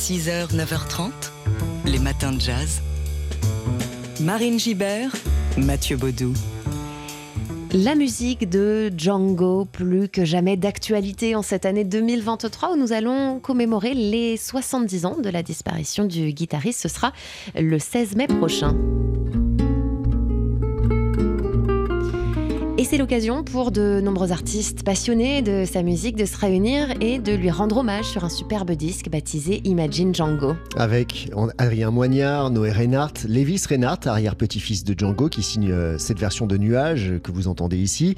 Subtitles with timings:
[0.00, 1.10] 6h, 9h30,
[1.84, 2.80] les matins de jazz.
[4.22, 5.14] Marine Gibert,
[5.58, 6.32] Mathieu Baudou.
[7.74, 13.40] La musique de Django, plus que jamais d'actualité en cette année 2023 où nous allons
[13.40, 16.80] commémorer les 70 ans de la disparition du guitariste.
[16.80, 17.12] Ce sera
[17.54, 18.74] le 16 mai prochain.
[22.90, 27.32] C'est l'occasion pour de nombreux artistes passionnés de sa musique de se réunir et de
[27.32, 30.56] lui rendre hommage sur un superbe disque baptisé Imagine Django.
[30.74, 36.48] Avec Adrien Moignard, Noé Reinhardt, Lévis Reinhardt, arrière-petit-fils de Django, qui signe euh, cette version
[36.48, 38.16] de Nuage que vous entendez ici,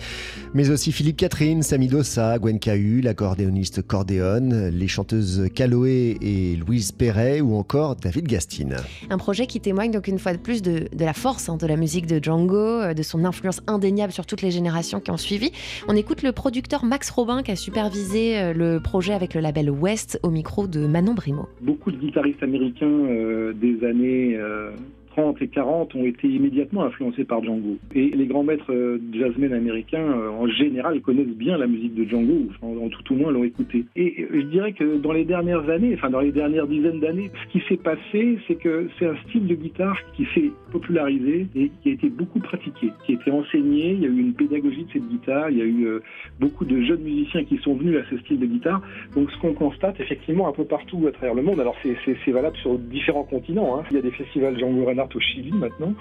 [0.54, 6.92] mais aussi Philippe Catherine, Samy Dossa, Gwen Cahu, l'accordéoniste Cordéon, les chanteuses Caloé et Louise
[6.92, 8.76] Perret ou encore David Gastine.
[9.10, 11.76] Un projet qui témoigne donc une fois de plus de, la force hein, de la
[11.76, 14.61] musique de Django, euh, de son influence indéniable sur toutes les générations
[15.00, 15.50] qui ont suivi.
[15.88, 19.70] On écoute le producteur Max Robin qui a supervisé euh, le projet avec le label
[19.70, 21.48] West au micro de Manon Brimo.
[21.60, 24.70] Beaucoup de guitaristes américains euh, des années euh,
[25.14, 27.76] 30 et 40 ont été immédiatement influencés par Django.
[27.94, 32.04] Et les grands maîtres euh, jazzmen américains, euh, en général, connaissent bien la musique de
[32.04, 33.84] Django, en tout au moins l'ont écouté.
[33.96, 37.52] Et je dirais que dans les dernières années, enfin dans les dernières dizaines d'années, ce
[37.52, 41.90] qui s'est passé, c'est que c'est un style de guitare qui s'est popularisé et qui
[41.90, 43.92] a été beaucoup pratiqué, qui a été enseigné.
[43.92, 46.00] Il y a eu une pédagogie de cette guitare, il y a eu euh,
[46.40, 48.80] beaucoup de jeunes musiciens qui sont venus à ce style de guitare.
[49.14, 52.56] Donc ce qu'on constate effectivement un peu partout à travers le monde, alors c'est valable
[52.56, 53.78] sur différents continents.
[53.78, 53.84] Hein.
[53.90, 55.94] Il y a des festivals Django Reinhardt au Chili maintenant,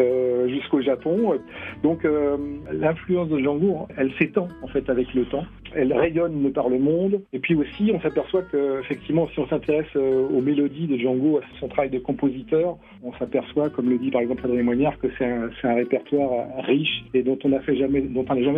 [0.00, 1.38] euh, jusqu'au Japon.
[1.82, 2.36] Donc euh,
[2.72, 5.44] l'influence de Django, elle s'étend en fait avec le temps.
[5.74, 7.20] Elle rayonne par le monde.
[7.32, 11.38] Et puis aussi, on s'aperçoit que effectivement, si on s'intéresse euh, aux mélodies de Django,
[11.38, 15.08] à son travail de compositeur, on s'aperçoit, comme le dit par exemple Adrien Moignard, que
[15.18, 18.00] c'est un, répertoire riche et dont on n'a jamais,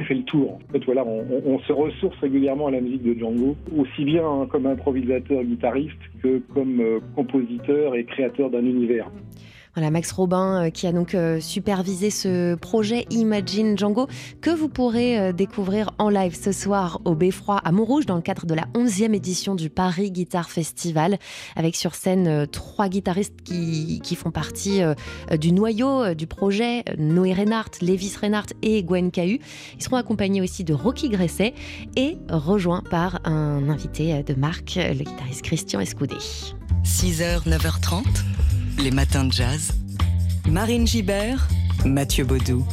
[0.03, 0.59] fait le tour.
[0.69, 4.25] En fait, voilà, on, on, se ressource régulièrement à la musique de Django, aussi bien
[4.25, 9.11] hein, comme improvisateur, guitariste que comme compositeur et créateur d'un univers.
[9.79, 14.09] Voilà, Max Robin euh, qui a donc euh, supervisé ce projet Imagine Django
[14.41, 18.21] que vous pourrez euh, découvrir en live ce soir au Beffroi à Montrouge dans le
[18.21, 21.16] cadre de la 11e édition du Paris Guitar Festival
[21.55, 24.81] avec sur scène trois guitaristes qui, font partie
[25.39, 29.39] du noyau du projet, Noé Reinhardt, Lévis Reinhardt et Gwen Cahu.
[29.77, 31.55] Ils seront accompagnés aussi de Rocky Gresset
[31.95, 36.16] et rejoints par un invité de marque, le guitariste Christian Escoudé.
[36.84, 38.03] 6h, 9h30
[38.78, 39.72] les matins de jazz.
[40.49, 41.49] Marine Gibert,
[41.84, 42.65] Mathieu Baudou.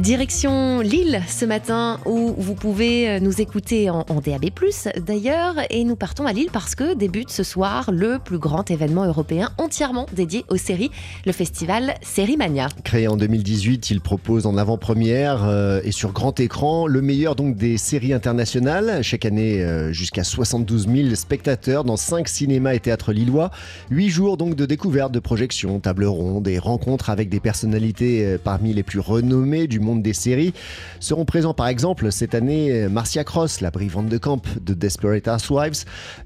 [0.00, 4.50] Direction Lille ce matin où vous pouvez euh, nous écouter en, DAB+,
[4.98, 9.06] d'ailleurs, et nous partons à Lille parce que débute ce soir le plus grand événement
[9.06, 10.90] européen entièrement dédié aux séries,
[11.24, 12.68] le festival Sérimania.
[12.84, 17.56] Créé en 2018, il propose en avant-première euh, et sur grand écran le meilleur donc
[17.56, 19.02] des séries internationales.
[19.02, 23.50] Chaque année, euh, jusqu'à 72 000 spectateurs dans 5 cinémas et théâtres lillois.
[23.90, 28.74] 8 jours donc de découverte, de projections, tables rondes et rencontres avec des personnalités parmi
[28.74, 30.52] les plus renommées du monde des séries.
[30.98, 35.84] Seront présents par exemple cette année Marcia Cross, la brivante de camp de Desperate Housewives,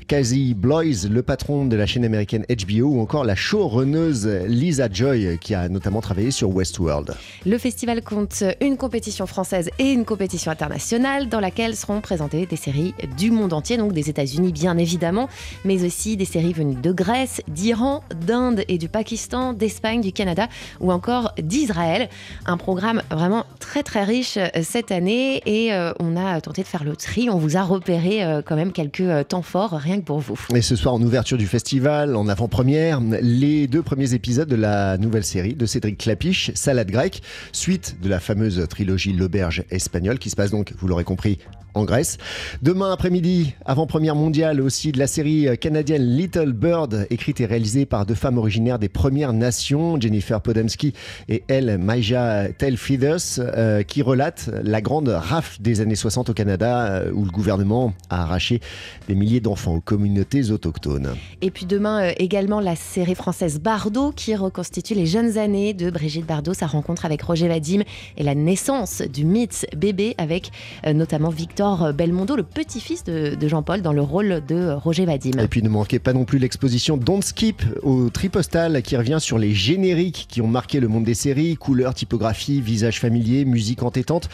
[0.09, 5.39] Casey Bloys, le patron de la chaîne américaine HBO, ou encore la showrunneuse Lisa Joy,
[5.41, 7.15] qui a notamment travaillé sur Westworld.
[7.45, 12.57] Le festival compte une compétition française et une compétition internationale dans laquelle seront présentées des
[12.57, 15.29] séries du monde entier, donc des États-Unis bien évidemment,
[15.65, 20.49] mais aussi des séries venues de Grèce, d'Iran, d'Inde et du Pakistan, d'Espagne, du Canada
[20.81, 22.09] ou encore d'Israël.
[22.47, 26.67] Un programme vraiment très très riche euh, cette année et euh, on a tenté de
[26.67, 27.29] faire le tri.
[27.31, 30.39] On vous a repéré euh, quand même quelques temps forts rien que pour vous.
[30.55, 34.99] Et ce soir, en ouverture du festival, en avant-première, les deux premiers épisodes de la
[34.99, 40.31] nouvelle série de Cédric Clapiche, Salade grecque, suite de la fameuse trilogie L'Auberge espagnole qui
[40.31, 41.39] se passe donc, vous l'aurez compris,
[41.75, 42.19] en Grèce.
[42.63, 48.07] Demain après-midi, avant-première mondiale aussi de la série canadienne Little Bird, écrite et réalisée par
[48.07, 50.93] deux femmes originaires des Premières Nations, Jennifer Podemski
[51.29, 56.87] et Elle Maija Telfeathers, euh, qui relate la grande rafle des années 60 au Canada,
[56.87, 58.61] euh, où le gouvernement a arraché
[59.09, 61.15] des milliers d'enfants aux communautés autochtones.
[61.41, 65.91] Et puis demain euh, également la série française Bardot, qui reconstitue les jeunes années de
[65.91, 67.83] Brigitte Bardot, sa rencontre avec Roger Vadim
[68.17, 70.51] et la naissance du mythe bébé avec
[70.87, 75.39] notamment Victor Belmondo, le petit-fils de, Jean-Paul, dans le rôle de Roger Vadim.
[75.39, 79.39] Et puis ne manquez pas non plus l'exposition Don't Skip au Tripostal qui revient sur
[79.39, 84.29] les génériques qui ont marqué le monde des séries, couleurs, typographie, visage familier, musique entêtante.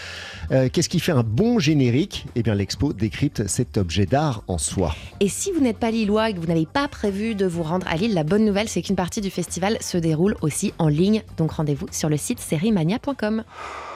[0.53, 2.27] Euh, qu'est-ce qui fait un bon générique?
[2.37, 4.95] Eh bien l'expo décrypte cet objet d'art en soi.
[5.21, 7.87] Et si vous n'êtes pas lillois et que vous n'avez pas prévu de vous rendre
[7.89, 11.23] à Lille, la bonne nouvelle c'est qu'une partie du festival se déroule aussi en ligne.
[11.37, 13.43] Donc rendez-vous sur le site sériemania.com.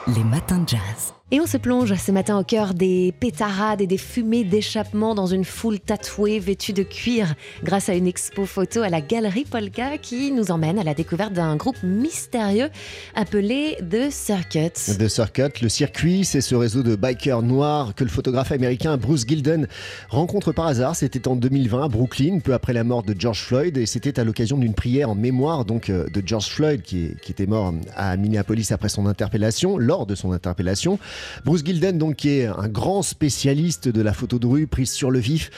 [0.09, 1.20] Les matins de jazz.
[1.33, 5.27] Et on se plonge ce matin au cœur des pétarades et des fumées d'échappement dans
[5.27, 9.97] une foule tatouée vêtue de cuir grâce à une expo photo à la Galerie Polka
[9.99, 12.69] qui nous emmène à la découverte d'un groupe mystérieux
[13.15, 14.73] appelé The Circuit.
[14.99, 19.25] The Circuit, le circuit, c'est ce réseau de bikers noirs que le photographe américain Bruce
[19.25, 19.69] Gilden
[20.09, 20.97] rencontre par hasard.
[20.97, 24.25] C'était en 2020 à Brooklyn, peu après la mort de George Floyd et c'était à
[24.25, 28.17] l'occasion d'une prière en mémoire donc euh, de George Floyd qui, qui était mort à
[28.17, 30.99] Minneapolis après son interpellation, lors de son interpellation.
[31.45, 35.11] Bruce Gilden, donc, qui est un grand spécialiste de la photo de rue prise sur
[35.11, 35.51] le vif,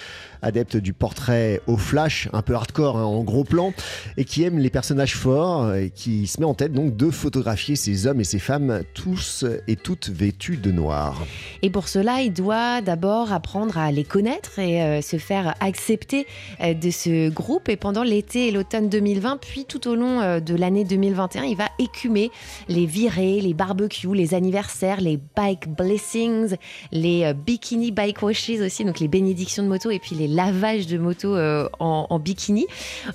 [0.43, 3.73] adepte du portrait au flash, un peu hardcore, hein, en gros plan,
[4.17, 7.77] et qui aime les personnages forts, et qui se met en tête donc de photographier
[7.77, 11.25] ces hommes et ces femmes, tous et toutes vêtus de noir.
[11.63, 16.27] Et pour cela, il doit d'abord apprendre à les connaître et euh, se faire accepter
[16.61, 17.69] euh, de ce groupe.
[17.69, 21.57] Et pendant l'été et l'automne 2020, puis tout au long euh, de l'année 2021, il
[21.57, 22.31] va écumer
[22.69, 25.17] les virées, les barbecues, les anniversaires, les
[25.53, 26.57] bike blessings,
[26.93, 30.87] les euh, bikini bike washes aussi, donc les bénédictions de moto et puis les lavage
[30.87, 32.67] de moto euh, en, en, bikini,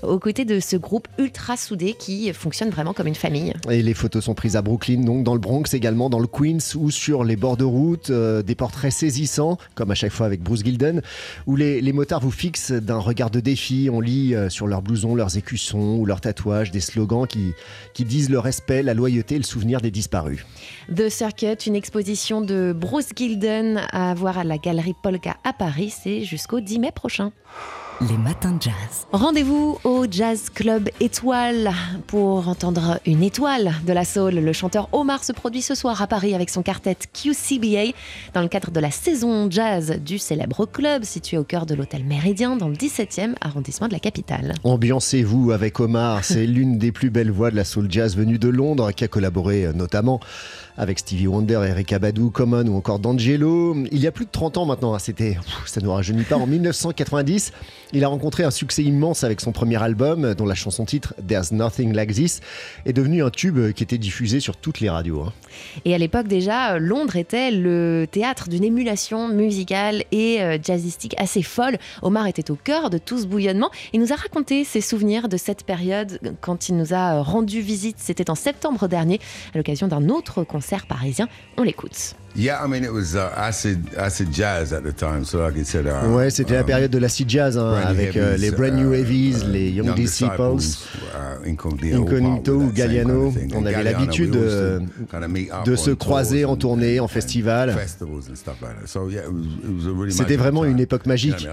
[0.03, 3.53] aux côtés de ce groupe ultra soudé qui fonctionne vraiment comme une famille.
[3.69, 6.75] Et les photos sont prises à Brooklyn, donc dans le Bronx également, dans le Queens
[6.75, 10.41] ou sur les bords de route, euh, des portraits saisissants, comme à chaque fois avec
[10.41, 11.01] Bruce Gilden,
[11.47, 13.89] où les, les motards vous fixent d'un regard de défi.
[13.91, 17.53] On lit euh, sur leurs blousons, leurs écussons ou leurs tatouages des slogans qui,
[17.93, 20.45] qui disent le respect, la loyauté et le souvenir des disparus.
[20.95, 25.89] The Circuit, une exposition de Bruce Gilden à voir à la Galerie Polka à Paris,
[25.89, 27.31] c'est jusqu'au 10 mai prochain.
[28.01, 29.07] Les matins de jazz.
[29.11, 31.71] Rendez-vous au Jazz Club Étoile
[32.05, 34.35] pour entendre une étoile de la soul.
[34.35, 37.95] Le chanteur Omar se produit ce soir à Paris avec son quartet QCBA
[38.35, 42.03] dans le cadre de la saison jazz du célèbre club situé au cœur de l'hôtel
[42.03, 44.53] Méridien dans le 17e arrondissement de la capitale.
[44.63, 48.49] Ambiancez-vous avec Omar, c'est l'une des plus belles voix de la soul jazz venue de
[48.49, 50.19] Londres qui a collaboré euh, notamment
[50.77, 53.75] avec Stevie Wonder, Eric Abadou, Common ou encore D'Angelo.
[53.91, 56.45] Il y a plus de 30 ans maintenant, hein, c'était, ça nous rajeunit pas, en
[56.57, 57.51] 1990,
[57.93, 61.51] il a rencontré un succès immense avec son premier album, dont la chanson titre There's
[61.51, 62.41] Nothing Like This
[62.85, 65.21] est devenu un tube qui était diffusé sur toutes les radios.
[65.21, 65.33] Hein.
[65.85, 71.41] Et à l'époque déjà, Londres était le théâtre d'une émulation musicale et euh, jazzistique assez
[71.41, 71.77] folle.
[72.03, 73.71] Omar était au cœur de tout ce bouillonnement.
[73.93, 77.97] Il nous a raconté ses souvenirs de cette période quand il nous a rendu visite.
[77.99, 79.19] C'était en septembre dernier,
[79.55, 81.27] à l'occasion d'un autre concert parisien.
[81.57, 82.15] On l'écoute.
[82.35, 85.63] Yeah, I mean it was uh, acid acid jazz at the time, so like I
[85.63, 85.87] said.
[85.87, 88.73] Uh, ouais, c'était um, la période de l'acid jazz hein, avec heavies, euh, les Brand
[88.73, 93.31] New uh, Heavies, uh, les Young, young Disciples, uh, Incognito, ou Galliano.
[93.31, 94.81] Kind of On avait l'habitude de,
[95.65, 97.75] de se croiser en tournée, en festival.
[100.09, 101.47] C'était vraiment une époque magique.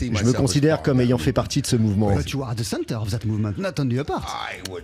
[0.00, 2.12] Je me considère comme ayant fait partie de ce mouvement.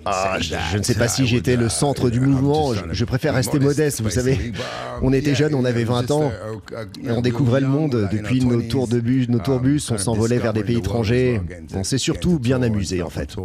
[0.05, 2.75] Ah, je, je ne sais pas si j'étais le centre du mouvement.
[2.75, 4.53] Je, je préfère rester modeste, vous savez.
[5.01, 6.31] On était jeunes on avait 20 ans,
[7.03, 10.53] et on découvrait le monde depuis nos tours de bus, nos tourbus, on s'envolait vers
[10.53, 11.41] des pays étrangers.
[11.75, 13.37] On s'est surtout bien amusé en fait.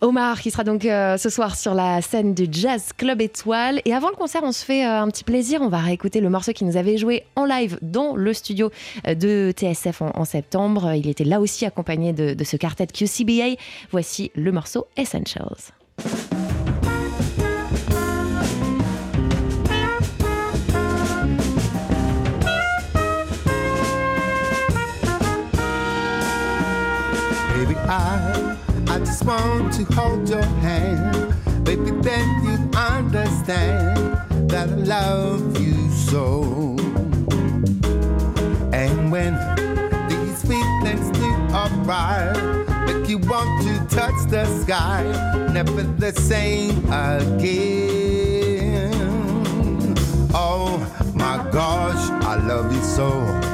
[0.00, 3.80] Omar qui sera donc euh, ce soir sur la scène du Jazz Club Étoile.
[3.84, 5.60] Et avant le concert, on se fait euh, un petit plaisir.
[5.62, 8.70] On va réécouter le morceau qui nous avait joué en live dans le studio
[9.06, 10.92] euh, de TSF en, septembre.
[10.94, 13.56] Il était là aussi accompagné de, de ce quartet QCBA.
[13.90, 15.72] Voici le morceau Essentials.
[29.24, 31.34] Want to hold your hand.
[31.64, 33.96] Baby, then you understand
[34.50, 36.42] that I love you so.
[38.72, 39.34] And when
[40.08, 45.02] these feelings do arrive, make you want to touch the sky,
[45.52, 48.92] never the same again.
[50.34, 50.78] Oh
[51.14, 53.53] my gosh, I love you so.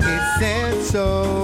[0.00, 1.34] Essential.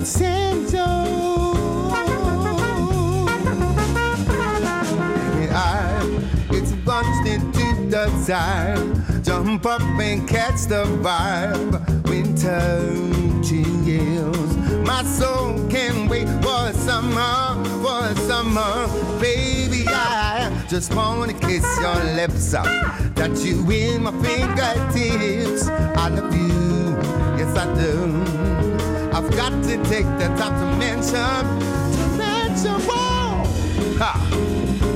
[0.00, 0.82] Essential.
[5.54, 6.20] I,
[6.50, 9.24] it's constant to the side.
[9.24, 12.08] Jump up and catch the vibe.
[12.08, 13.11] Winter
[18.42, 18.88] summer.
[19.20, 22.66] Baby, I just wanna kiss your lips up.
[23.14, 25.68] Touch you in my fingertips.
[25.68, 26.96] I love you,
[27.38, 28.22] yes I do.
[29.16, 31.42] I've got to take the time to mention,
[31.94, 32.80] to mention.
[32.80, 33.98] sensual.
[34.00, 34.91] Ha.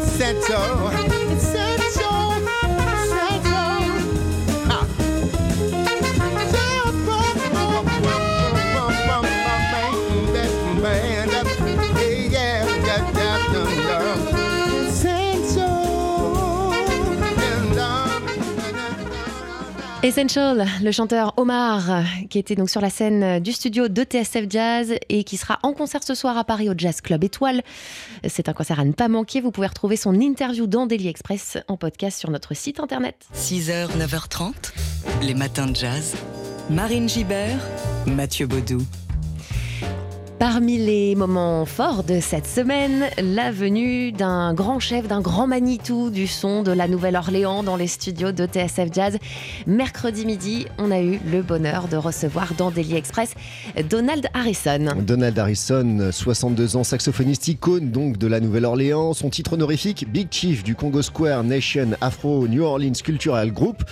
[0.00, 1.17] Vicente.
[20.08, 24.94] Essential, le chanteur Omar, qui était donc sur la scène du studio de TSF Jazz
[25.10, 27.60] et qui sera en concert ce soir à Paris au Jazz Club Étoile.
[28.26, 29.42] C'est un concert à ne pas manquer.
[29.42, 33.26] Vous pouvez retrouver son interview dans Daily Express en podcast sur notre site internet.
[33.34, 34.72] 6h, 9h30,
[35.20, 36.14] les matins de jazz.
[36.70, 37.60] Marine Gibert,
[38.06, 38.80] Mathieu Baudou.
[40.38, 46.10] Parmi les moments forts de cette semaine, la venue d'un grand chef, d'un grand Manitou
[46.10, 49.18] du son de la Nouvelle-Orléans dans les studios de TSF Jazz.
[49.66, 53.34] Mercredi midi, on a eu le bonheur de recevoir dans Daily Express
[53.90, 54.94] Donald Harrison.
[55.00, 59.14] Donald Harrison, 62 ans, saxophoniste icône donc de la Nouvelle-Orléans.
[59.14, 63.82] Son titre honorifique, Big Chief du Congo Square Nation Afro New Orleans Cultural Group.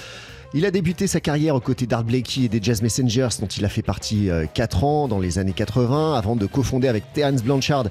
[0.59, 3.63] Il a débuté sa carrière aux côtés d'Art Blakey et des Jazz Messengers, dont il
[3.67, 7.85] a fait partie 4 ans dans les années 80, avant de cofonder avec Terence Blanchard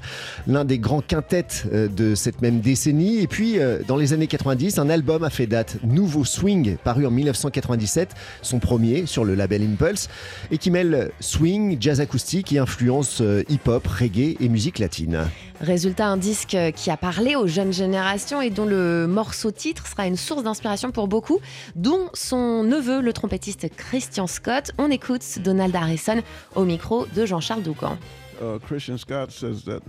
[0.48, 3.20] l'un des grands quintets euh, de cette même décennie.
[3.20, 7.06] Et puis, euh, dans les années 90, un album a fait date, Nouveau Swing, paru
[7.06, 10.08] en 1997, son premier sur le label Impulse,
[10.50, 15.20] et qui mêle swing, jazz acoustique et influences euh, hip-hop, reggae et musique latine.
[15.60, 20.06] Résultat, un disque qui a parlé aux jeunes générations et dont le morceau titre sera
[20.06, 21.38] une source d'inspiration pour beaucoup,
[21.76, 24.72] dont son neveu, le trompettiste Christian Scott.
[24.78, 26.22] On écoute Donald Harrison
[26.54, 27.98] au micro de Jean-Charles Doucan.
[28.40, 29.80] uh, Christian Scott says that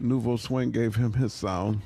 [0.00, 1.78] Nouveau Swing gave him his sound,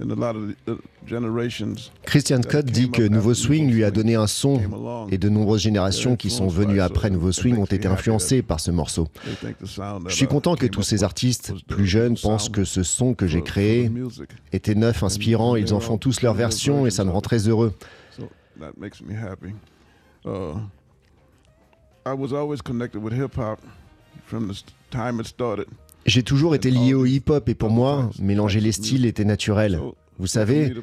[0.00, 4.14] and a lot of the, generations Christian Scott dit que Nouveau Swing lui a donné
[4.14, 4.60] un son
[5.10, 8.70] et de nombreuses générations qui sont venues après Nouveau Swing ont été influencées par ce
[8.70, 9.08] morceau.
[10.06, 13.42] Je suis content que tous ces artistes plus jeunes pensent que ce son que j'ai
[13.42, 13.90] créé
[14.52, 17.74] était neuf, inspirant, ils en font tous leur version et ça me rend très heureux.
[18.62, 19.54] So that makes me happy.
[20.24, 20.60] Uh,
[22.06, 23.60] I was always connected with hip hop
[24.24, 25.66] from the st- time it started.
[26.04, 29.80] J'ai toujours été lié au hip-hop et pour moi, mélanger les styles était naturel.
[30.18, 30.74] Vous savez,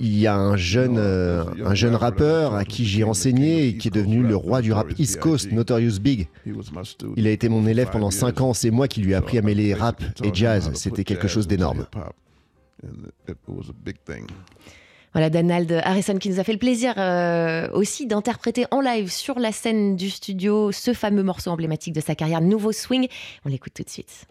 [0.00, 3.88] il y a un jeune, euh, un jeune rappeur à qui j'ai enseigné et qui
[3.88, 6.28] est devenu le roi du rap East Coast, Notorious Big.
[6.46, 8.20] He was my student Il a été mon élève pendant years.
[8.20, 11.28] 5 ans, c'est moi qui lui ai appris à mêler rap et jazz, c'était quelque
[11.28, 11.86] chose d'énorme.
[15.18, 19.40] Voilà, Donald Harrison qui nous a fait le plaisir euh, aussi d'interpréter en live sur
[19.40, 23.08] la scène du studio ce fameux morceau emblématique de sa carrière, Nouveau Swing.
[23.44, 24.28] On l'écoute tout de suite.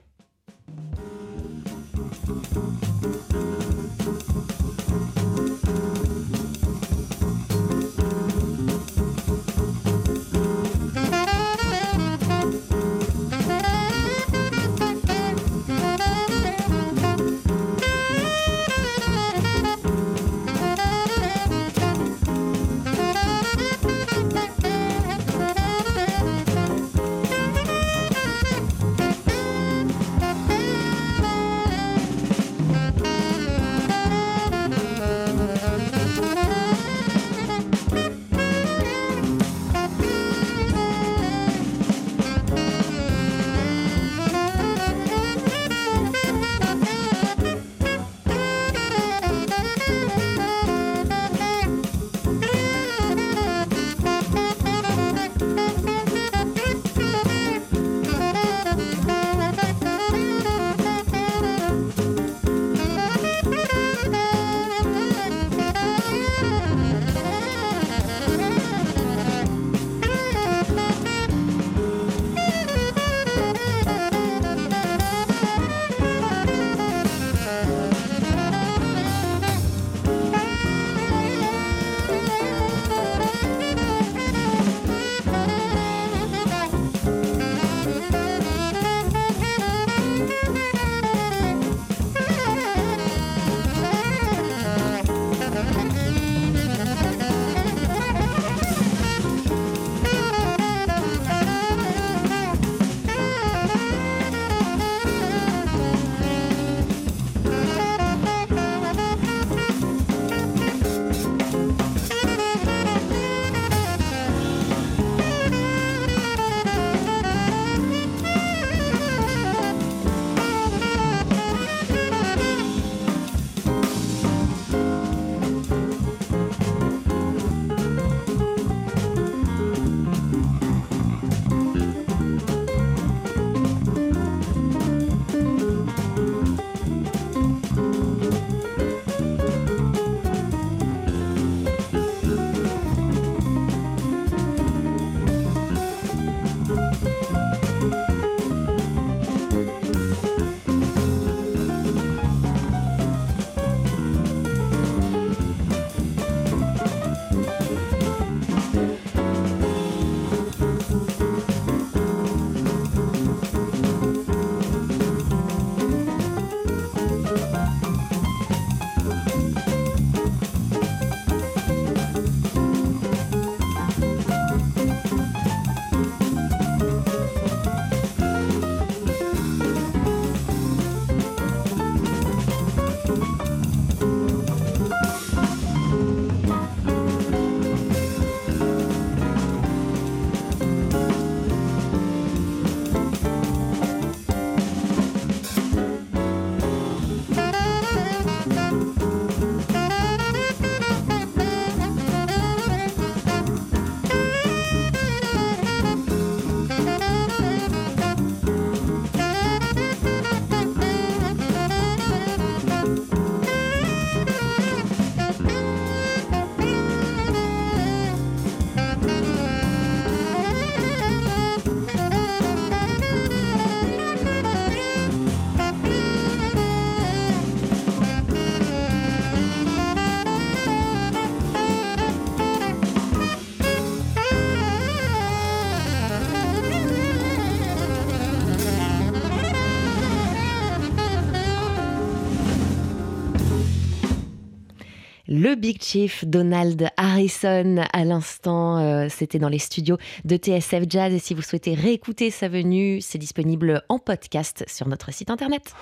[245.48, 251.14] Le Big Chief, Donald Harrison, à l'instant, euh, c'était dans les studios de TSF Jazz.
[251.14, 255.74] Et si vous souhaitez réécouter sa venue, c'est disponible en podcast sur notre site internet.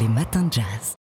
[0.00, 0.96] Les matins de jazz.